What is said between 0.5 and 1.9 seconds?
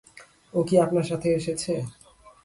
ও কি আপনার সাথে এসেছে?